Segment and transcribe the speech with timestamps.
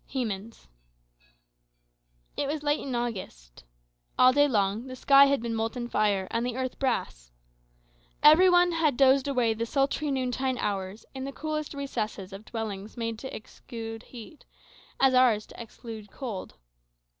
[0.11, 0.67] Hemans
[2.35, 3.65] It was late in August.
[4.17, 7.31] All day long the sky had been molten fire, and the earth brass.
[8.23, 12.97] Every one had dozed away the sultry noontide hours in the coolest recesses of dwellings
[12.97, 14.43] made to exclude heat,
[14.99, 16.55] as ours to exclude cold.